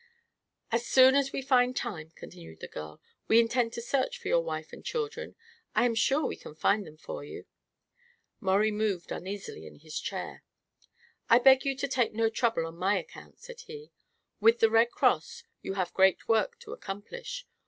"As 0.71 0.83
soon 0.87 1.13
as 1.13 1.31
we 1.31 1.43
find 1.43 1.75
time," 1.77 2.09
continued 2.15 2.59
the 2.59 2.67
girl, 2.67 2.99
"we 3.27 3.39
intend 3.39 3.71
to 3.73 3.83
search 3.83 4.17
for 4.17 4.29
your 4.29 4.39
wife 4.43 4.73
and 4.73 4.83
children. 4.83 5.35
I 5.75 5.85
am 5.85 5.93
sure 5.93 6.25
we 6.25 6.37
can 6.37 6.55
find 6.55 6.87
them 6.87 6.97
for 6.97 7.23
you." 7.23 7.45
Maurie 8.39 8.71
moved 8.71 9.11
uneasily 9.11 9.67
in 9.67 9.75
his 9.75 9.99
chair. 9.99 10.43
"I 11.29 11.37
beg 11.37 11.65
you 11.65 11.75
to 11.75 11.87
take 11.87 12.13
no 12.13 12.31
trouble 12.31 12.65
on 12.65 12.77
my 12.77 12.97
account," 12.97 13.37
said 13.37 13.59
he. 13.67 13.91
"With 14.39 14.59
the 14.59 14.71
Red 14.71 14.89
Cross 14.89 15.43
you 15.61 15.75
have 15.75 15.93
great 15.93 16.27
work 16.27 16.57
to 16.61 16.73
accomplish. 16.73 17.45